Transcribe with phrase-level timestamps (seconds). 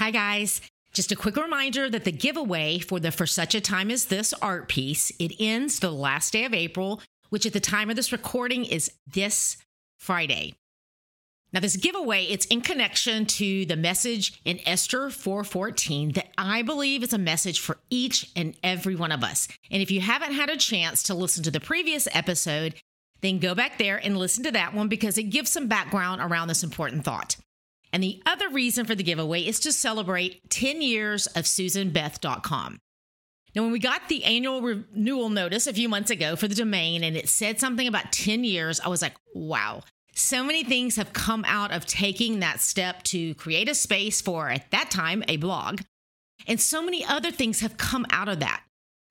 [0.00, 0.62] Hi, guys.
[0.94, 4.32] Just a quick reminder that the giveaway for the For Such a Time as This
[4.32, 8.10] art piece, it ends the last day of April, which at the time of this
[8.10, 9.58] recording is this
[9.98, 10.54] Friday.
[11.52, 17.02] Now, this giveaway, it's in connection to the message in Esther 4:14 that I believe
[17.02, 19.48] is a message for each and every one of us.
[19.70, 22.74] And if you haven't had a chance to listen to the previous episode,
[23.20, 26.48] then go back there and listen to that one because it gives some background around
[26.48, 27.36] this important thought.
[27.92, 32.80] And the other reason for the giveaway is to celebrate 10 years of SusanBeth.com.
[33.54, 37.02] Now, when we got the annual renewal notice a few months ago for the domain
[37.02, 39.82] and it said something about 10 years, I was like, wow,
[40.14, 44.48] so many things have come out of taking that step to create a space for,
[44.48, 45.80] at that time, a blog.
[46.46, 48.62] And so many other things have come out of that.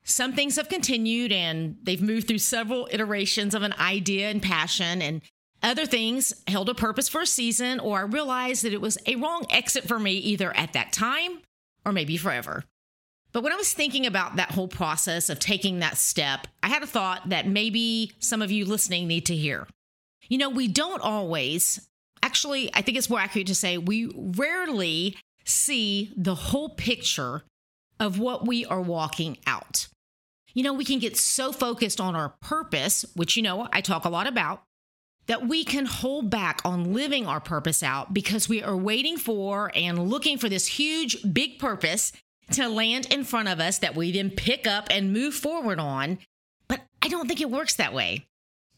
[0.04, 5.02] Some things have continued and they've moved through several iterations of an idea and passion.
[5.02, 5.22] And
[5.62, 9.16] other things held a purpose for a season, or I realized that it was a
[9.16, 11.40] wrong exit for me either at that time
[11.86, 12.64] or maybe forever.
[13.32, 16.82] But when I was thinking about that whole process of taking that step, I had
[16.82, 19.68] a thought that maybe some of you listening need to hear.
[20.28, 21.88] You know, we don't always,
[22.24, 25.16] actually, I think it's more accurate to say we rarely
[25.46, 27.44] see the whole picture
[28.00, 29.88] of what we are walking out.
[30.54, 34.06] You know, we can get so focused on our purpose, which, you know, I talk
[34.06, 34.64] a lot about,
[35.30, 39.72] that we can hold back on living our purpose out because we are waiting for
[39.76, 42.12] and looking for this huge, big purpose
[42.52, 46.18] to land in front of us that we then pick up and move forward on.
[46.68, 48.26] But I don't think it works that way.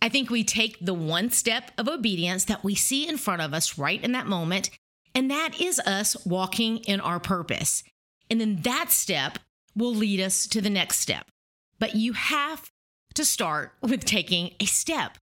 [0.01, 3.53] I think we take the one step of obedience that we see in front of
[3.53, 4.71] us right in that moment,
[5.15, 7.81] and that is us walking in our purpose.
[8.29, 9.39] And then that step
[9.73, 11.27] will lead us to the next step.
[11.79, 12.69] But you have
[13.13, 15.17] to start with taking a step.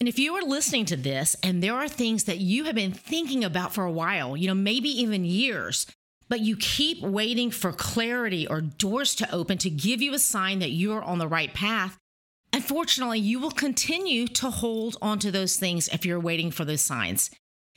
[0.00, 2.92] And if you are listening to this and there are things that you have been
[2.92, 5.86] thinking about for a while, you know, maybe even years,
[6.28, 10.58] but you keep waiting for clarity or doors to open to give you a sign
[10.58, 11.96] that you're on the right path,
[12.52, 17.30] unfortunately, you will continue to hold onto those things if you're waiting for those signs.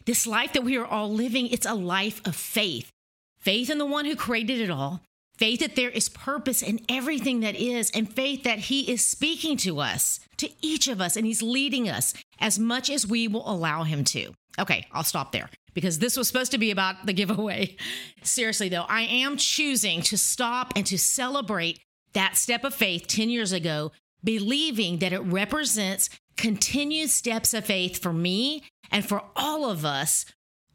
[0.05, 2.91] This life that we are all living, it's a life of faith.
[3.39, 5.01] Faith in the one who created it all,
[5.37, 9.57] faith that there is purpose in everything that is, and faith that He is speaking
[9.57, 13.49] to us, to each of us, and He's leading us as much as we will
[13.49, 14.33] allow Him to.
[14.59, 17.77] Okay, I'll stop there because this was supposed to be about the giveaway.
[18.23, 21.79] Seriously, though, I am choosing to stop and to celebrate
[22.13, 23.91] that step of faith 10 years ago,
[24.23, 30.25] believing that it represents continued steps of faith for me and for all of us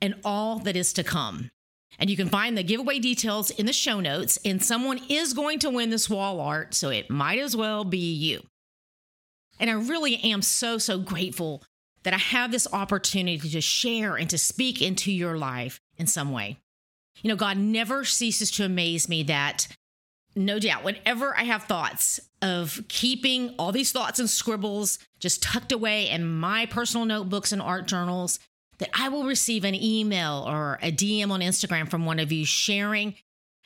[0.01, 1.51] and all that is to come.
[1.98, 4.38] And you can find the giveaway details in the show notes.
[4.44, 8.12] And someone is going to win this wall art, so it might as well be
[8.12, 8.42] you.
[9.60, 11.62] And I really am so, so grateful
[12.03, 16.32] that I have this opportunity to share and to speak into your life in some
[16.32, 16.58] way.
[17.20, 19.69] You know, God never ceases to amaze me that
[20.34, 25.72] no doubt, whenever I have thoughts of keeping all these thoughts and scribbles just tucked
[25.72, 28.38] away in my personal notebooks and art journals,
[28.82, 32.44] that I will receive an email or a DM on Instagram from one of you
[32.44, 33.15] sharing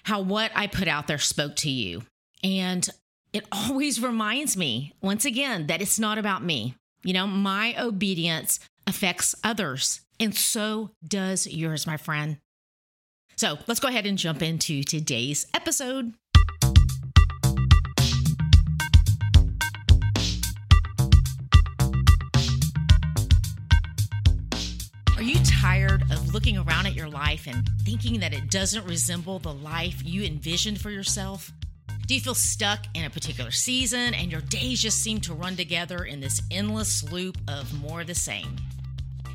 [0.05, 2.03] how what I put out there spoke to you.
[2.45, 2.87] And
[3.33, 6.75] it always reminds me, once again, that it's not about me.
[7.03, 12.37] You know, my obedience affects others, and so does yours, my friend.
[13.37, 16.13] So let's go ahead and jump into today's episode.
[25.35, 30.03] Tired of looking around at your life and thinking that it doesn't resemble the life
[30.05, 31.53] you envisioned for yourself?
[32.07, 35.57] Do you feel stuck in a particular season and your days just seem to run
[35.57, 38.57] together in this endless loop of more the same?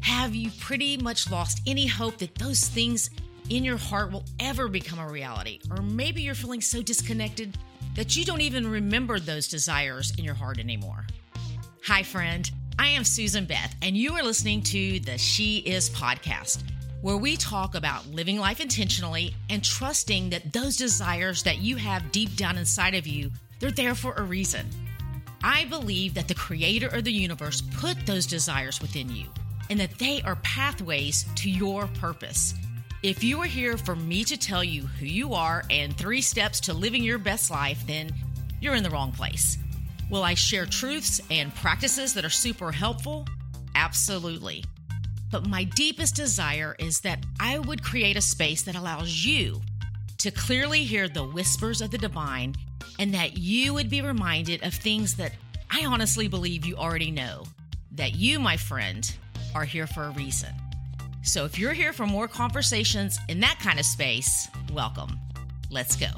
[0.02, 3.10] Have you pretty much lost any hope that those things
[3.50, 5.60] in your heart will ever become a reality?
[5.70, 7.58] Or maybe you're feeling so disconnected
[7.96, 11.06] that you don't even remember those desires in your heart anymore.
[11.86, 12.50] Hi, friend.
[12.82, 16.64] I am Susan Beth, and you are listening to the She Is podcast,
[17.04, 22.12] where we talk about living life intentionally and trusting that those desires that you have
[22.12, 23.30] deep down inside of you,
[23.60, 24.68] they're there for a reason.
[25.44, 29.28] I believe that the creator of the universe put those desires within you
[29.70, 32.56] and that they are pathways to your purpose.
[33.04, 36.60] If you are here for me to tell you who you are and three steps
[36.62, 38.12] to living your best life, then
[38.60, 39.60] you're in the wrong place.
[40.12, 43.26] Will I share truths and practices that are super helpful?
[43.76, 44.62] Absolutely.
[45.32, 49.62] But my deepest desire is that I would create a space that allows you
[50.18, 52.56] to clearly hear the whispers of the divine
[53.00, 55.32] and that you would be reminded of things that
[55.72, 57.46] I honestly believe you already know
[57.94, 59.10] that you, my friend,
[59.56, 60.54] are here for a reason.
[61.24, 65.18] So if you're here for more conversations in that kind of space, welcome.
[65.70, 66.10] Let's go.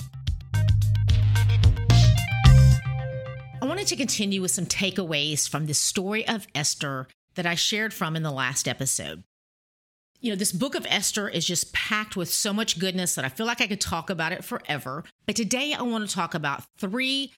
[3.73, 8.15] Wanted to continue with some takeaways from the story of Esther that I shared from
[8.15, 9.23] in the last episode.
[10.21, 13.29] You know, this book of Esther is just packed with so much goodness that I
[13.29, 15.03] feel like I could talk about it forever.
[15.25, 17.33] But today I want to talk about three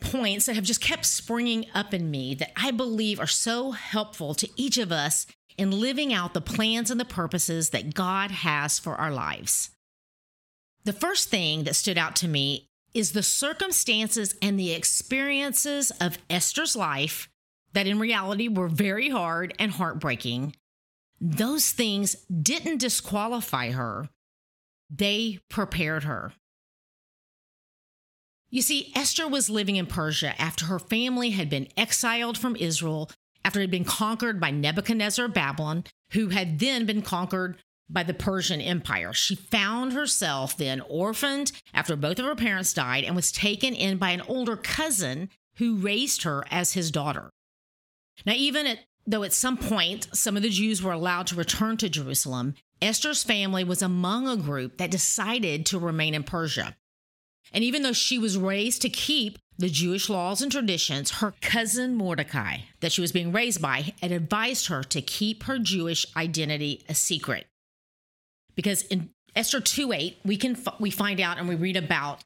[0.00, 4.32] points that have just kept springing up in me that I believe are so helpful
[4.36, 5.26] to each of us
[5.58, 9.68] in living out the plans and the purposes that God has for our lives.
[10.84, 16.18] The first thing that stood out to me is the circumstances and the experiences of
[16.30, 17.28] Esther's life
[17.72, 20.54] that in reality were very hard and heartbreaking.
[21.20, 24.08] Those things didn't disqualify her,
[24.88, 26.32] they prepared her.
[28.50, 33.10] You see, Esther was living in Persia after her family had been exiled from Israel
[33.44, 37.58] after it had been conquered by Nebuchadnezzar of Babylon, who had then been conquered
[37.88, 39.12] by the Persian Empire.
[39.12, 43.98] She found herself then orphaned after both of her parents died and was taken in
[43.98, 47.30] by an older cousin who raised her as his daughter.
[48.24, 51.76] Now, even at, though at some point some of the Jews were allowed to return
[51.78, 56.76] to Jerusalem, Esther's family was among a group that decided to remain in Persia.
[57.52, 61.94] And even though she was raised to keep the Jewish laws and traditions, her cousin
[61.94, 66.84] Mordecai, that she was being raised by, had advised her to keep her Jewish identity
[66.88, 67.46] a secret.
[68.54, 72.22] Because in Esther 2:8, we can we find out and we read about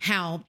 [0.00, 0.44] how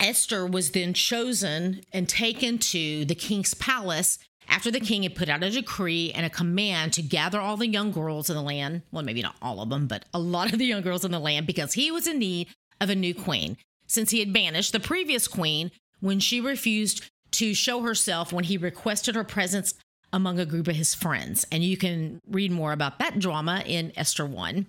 [0.00, 4.18] Esther was then chosen and taken to the king's palace
[4.48, 7.66] after the king had put out a decree and a command to gather all the
[7.66, 8.82] young girls in the land.
[8.92, 11.18] Well, maybe not all of them, but a lot of the young girls in the
[11.18, 12.48] land because he was in need
[12.80, 13.56] of a new queen
[13.86, 15.70] since he had banished the previous queen
[16.00, 19.74] when she refused to show herself when he requested her presence
[20.12, 21.44] among a group of his friends.
[21.50, 24.66] And you can read more about that drama in Esther 1.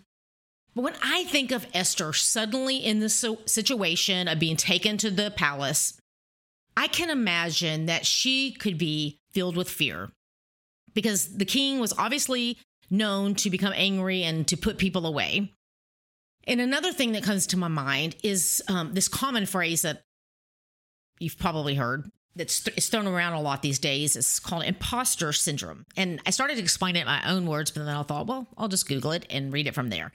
[0.75, 5.31] But when I think of Esther suddenly in this situation of being taken to the
[5.31, 5.99] palace,
[6.75, 10.11] I can imagine that she could be filled with fear
[10.93, 12.57] because the king was obviously
[12.89, 15.53] known to become angry and to put people away.
[16.45, 20.01] And another thing that comes to my mind is um, this common phrase that
[21.19, 24.15] you've probably heard that's th- thrown around a lot these days.
[24.15, 25.85] It's called imposter syndrome.
[25.95, 28.47] And I started to explain it in my own words, but then I thought, well,
[28.57, 30.11] I'll just Google it and read it from there.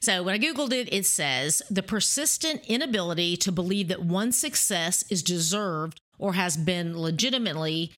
[0.00, 5.04] So when I Googled it, it says the persistent inability to believe that one's success
[5.10, 7.92] is deserved or has been legitimately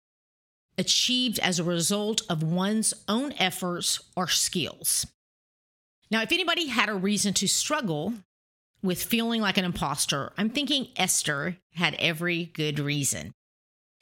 [0.77, 5.07] achieved as a result of one's own efforts or skills.
[6.11, 8.13] Now, if anybody had a reason to struggle
[8.83, 13.33] with feeling like an imposter, I'm thinking Esther had every good reason.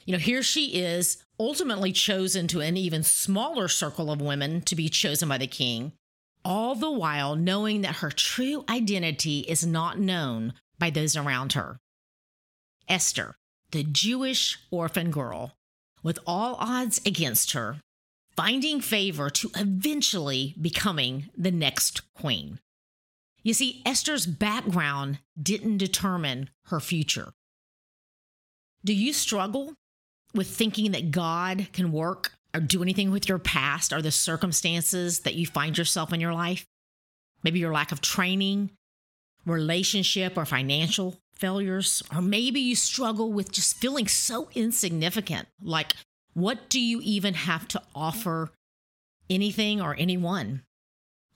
[0.05, 4.77] You know, here she is, ultimately chosen to an even smaller circle of women to
[4.77, 5.93] be chosen by the king,
[6.45, 11.79] all the while knowing that her true identity is not known by those around her.
[12.89, 13.37] Esther,
[13.71, 15.53] the Jewish orphan girl,
[16.03, 17.77] with all odds against her,
[18.37, 22.59] finding favor to eventually becoming the next queen.
[23.43, 27.33] You see, Esther's background didn't determine her future.
[28.85, 29.75] Do you struggle
[30.35, 35.21] with thinking that God can work or do anything with your past or the circumstances
[35.21, 36.67] that you find yourself in your life?
[37.43, 38.71] Maybe your lack of training,
[39.45, 42.03] relationship, or financial failures.
[42.15, 45.95] Or maybe you struggle with just feeling so insignificant, like
[46.35, 48.51] what do you even have to offer
[49.29, 50.63] anything or anyone?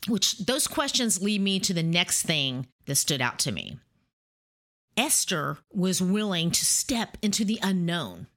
[0.09, 3.79] Which those questions lead me to the next thing that stood out to me.
[4.97, 8.29] Esther was willing to step into the unknown,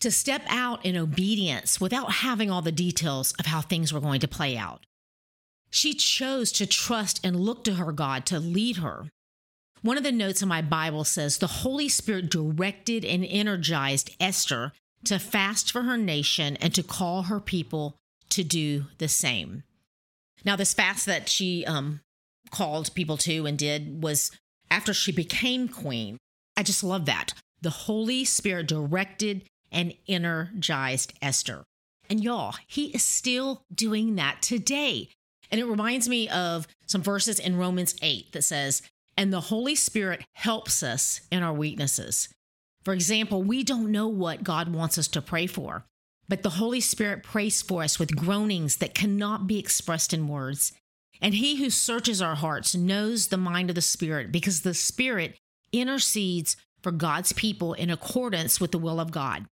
[0.00, 4.20] to step out in obedience without having all the details of how things were going
[4.20, 4.86] to play out.
[5.70, 9.08] She chose to trust and look to her God to lead her.
[9.82, 14.72] One of the notes in my Bible says the Holy Spirit directed and energized Esther
[15.04, 17.96] to fast for her nation and to call her people
[18.30, 19.62] to do the same.
[20.44, 22.00] Now, this fast that she um,
[22.50, 24.30] called people to and did was
[24.70, 26.18] after she became queen.
[26.56, 27.32] I just love that.
[27.62, 31.64] The Holy Spirit directed and energized Esther.
[32.08, 35.08] And y'all, he is still doing that today.
[35.50, 38.82] And it reminds me of some verses in Romans 8 that says,
[39.16, 42.28] And the Holy Spirit helps us in our weaknesses.
[42.84, 45.84] For example, we don't know what God wants us to pray for,
[46.28, 50.72] but the Holy Spirit prays for us with groanings that cannot be expressed in words.
[51.20, 55.36] And he who searches our hearts knows the mind of the Spirit because the Spirit
[55.72, 59.46] intercedes for God's people in accordance with the will of God.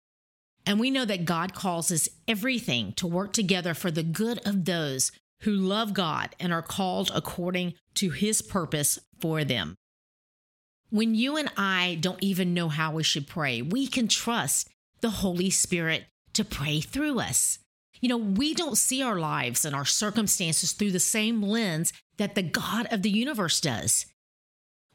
[0.67, 5.13] And we know that God causes everything to work together for the good of those
[5.43, 9.77] who love God and are called according to his purpose for them.
[10.91, 14.69] When you and I don't even know how we should pray, we can trust
[15.01, 17.59] the Holy Spirit to pray through us.
[18.01, 22.35] You know, we don't see our lives and our circumstances through the same lens that
[22.35, 24.07] the God of the universe does.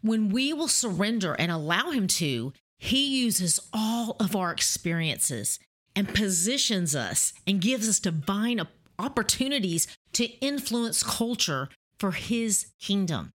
[0.02, 5.60] When we will surrender and allow Him to, He uses all of our experiences
[5.96, 8.60] and positions us and gives us divine
[8.98, 11.70] opportunities to influence culture
[12.00, 13.30] for His kingdom.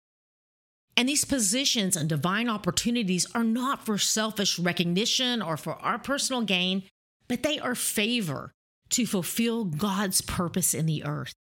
[0.97, 6.41] And these positions and divine opportunities are not for selfish recognition or for our personal
[6.41, 6.81] gain,
[7.27, 8.51] but they are favor
[8.89, 11.33] to fulfill God's purpose in the earth.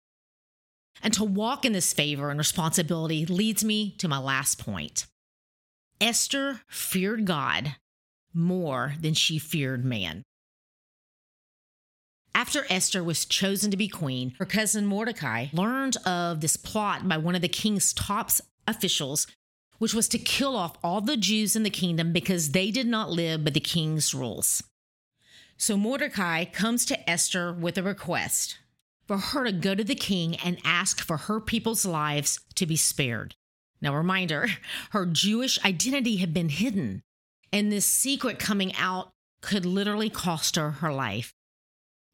[1.02, 5.06] And to walk in this favor and responsibility leads me to my last point.
[6.02, 7.78] Esther feared God
[8.34, 10.24] more than she feared man.
[12.36, 17.18] After Esther was chosen to be queen, her cousin Mordecai learned of this plot by
[17.18, 18.32] one of the king's top
[18.68, 19.28] officials,
[19.78, 23.12] which was to kill off all the Jews in the kingdom because they did not
[23.12, 24.64] live by the king's rules.
[25.58, 28.58] So Mordecai comes to Esther with a request
[29.08, 32.76] for her to go to the king and ask for her people's lives to be
[32.76, 33.36] spared.
[33.82, 34.48] Now, reminder
[34.92, 37.04] her Jewish identity had been hidden,
[37.54, 41.34] and this secret coming out could literally cost her her life.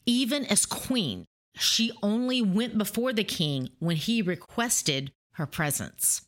[0.06, 6.24] Even as queen, she only went before the king when he requested her presence.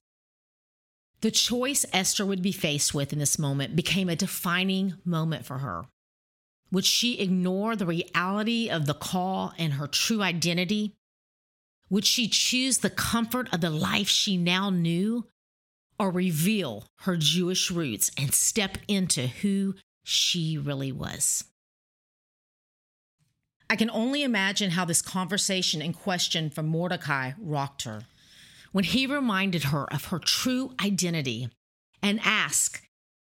[1.19, 5.59] The choice Esther would be faced with in this moment became a defining moment for
[5.59, 5.85] her.
[6.71, 10.95] Would she ignore the reality of the call and her true identity?
[11.89, 15.27] Would she choose the comfort of the life she now knew
[16.01, 21.43] or reveal her Jewish roots and step into who she really was?
[23.69, 28.05] I can only imagine how this conversation and question from Mordecai rocked her
[28.71, 31.49] when he reminded her of her true identity
[32.01, 32.81] and asked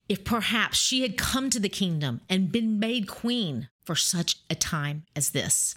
[0.07, 4.55] if perhaps she had come to the kingdom and been made queen for such a
[4.55, 5.75] time as this.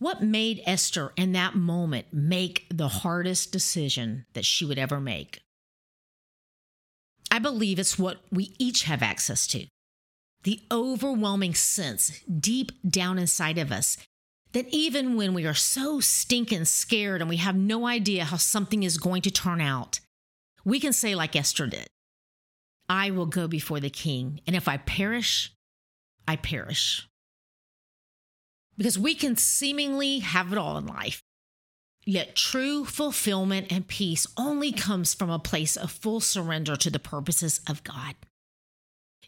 [0.00, 5.40] What made Esther in that moment make the hardest decision that she would ever make?
[7.30, 9.66] I believe it's what we each have access to
[10.44, 13.98] the overwhelming sense deep down inside of us
[14.52, 18.82] that even when we are so stinking scared and we have no idea how something
[18.82, 20.00] is going to turn out,
[20.64, 21.86] we can say, like Esther did,
[22.88, 24.40] I will go before the king.
[24.46, 25.52] And if I perish,
[26.26, 27.06] I perish.
[28.80, 31.22] Because we can seemingly have it all in life.
[32.06, 36.98] Yet true fulfillment and peace only comes from a place of full surrender to the
[36.98, 38.14] purposes of God.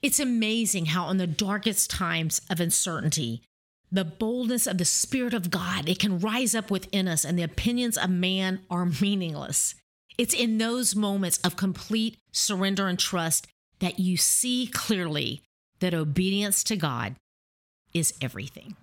[0.01, 3.43] It's amazing how in the darkest times of uncertainty,
[3.91, 7.43] the boldness of the Spirit of God, it can rise up within us and the
[7.43, 9.75] opinions of man are meaningless.
[10.17, 13.49] It's in those moments of complete surrender and trust
[13.81, 15.43] that you see clearly
[15.81, 17.17] that obedience to God
[17.93, 18.77] is everything.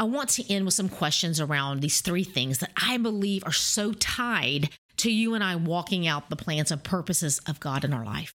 [0.00, 3.52] I want to end with some questions around these three things that I believe are
[3.52, 7.92] so tied to you and I walking out the plans and purposes of God in
[7.92, 8.32] our life.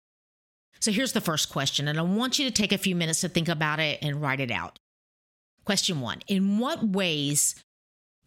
[0.79, 3.29] So here's the first question, and I want you to take a few minutes to
[3.29, 4.79] think about it and write it out.
[5.63, 7.53] Question one In what ways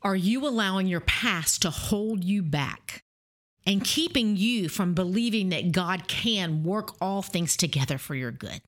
[0.03, 3.03] are you allowing your past to hold you back
[3.67, 8.61] and keeping you from believing that God can work all things together for your good?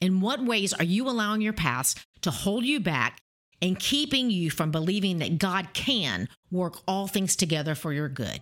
[0.00, 3.18] In what ways are you allowing your past to hold you back
[3.62, 8.40] and keeping you from believing that God can work all things together for your good?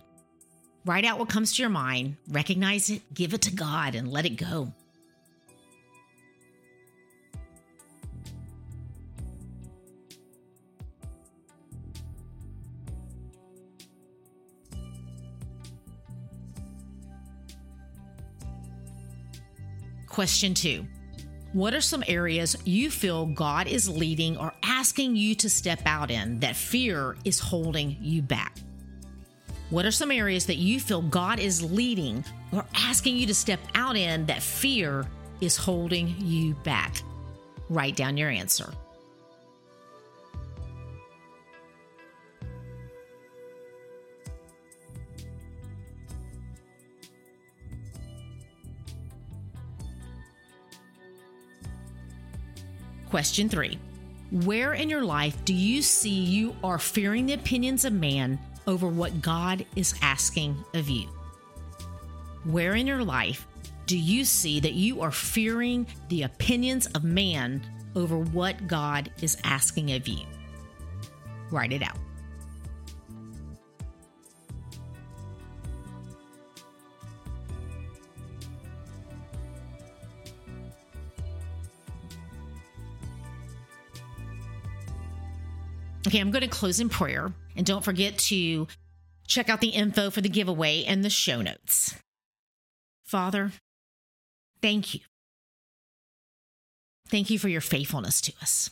[0.85, 4.25] Write out what comes to your mind, recognize it, give it to God, and let
[4.25, 4.73] it go.
[20.07, 20.85] Question two
[21.53, 26.09] What are some areas you feel God is leading or asking you to step out
[26.09, 28.57] in that fear is holding you back?
[29.69, 33.59] What are some areas that you feel God is leading or asking you to step
[33.75, 35.05] out in that fear
[35.41, 37.03] is holding you back?
[37.69, 38.73] Write down your answer.
[53.13, 53.77] Question three
[54.31, 58.87] Where in your life do you see you are fearing the opinions of man over
[58.87, 61.07] what God is asking of you?
[62.43, 63.45] Where in your life
[63.85, 67.61] do you see that you are fearing the opinions of man
[67.95, 70.25] over what God is asking of you?
[71.51, 71.99] Write it out.
[86.13, 87.33] Okay, I'm going to close in prayer.
[87.55, 88.67] And don't forget to
[89.25, 91.95] check out the info for the giveaway and the show notes.
[93.03, 93.51] Father,
[94.61, 94.99] thank you.
[97.07, 98.69] Thank you for your faithfulness to us.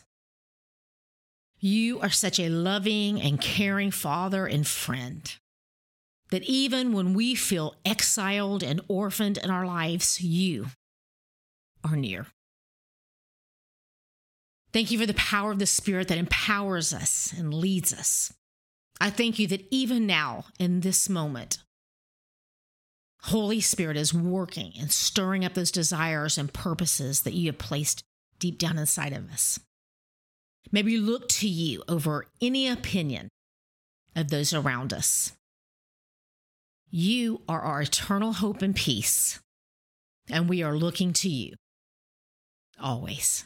[1.59, 5.35] You are such a loving and caring father and friend
[6.29, 10.67] that even when we feel exiled and orphaned in our lives, you
[11.83, 12.27] are near.
[14.73, 18.33] Thank you for the power of the Spirit that empowers us and leads us.
[19.01, 21.57] I thank you that even now, in this moment,
[23.23, 28.03] Holy Spirit is working and stirring up those desires and purposes that you have placed
[28.39, 29.59] deep down inside of us.
[30.71, 33.29] Maybe we look to you over any opinion
[34.15, 35.33] of those around us.
[36.89, 39.39] You are our eternal hope and peace,
[40.29, 41.55] and we are looking to you
[42.79, 43.45] always.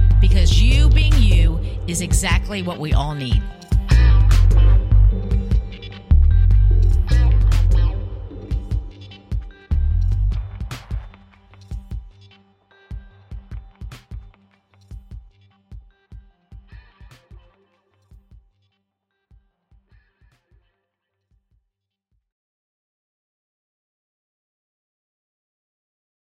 [0.21, 3.41] because you being you is exactly what we all need.